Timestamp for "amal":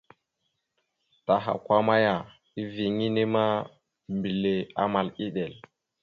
4.83-5.07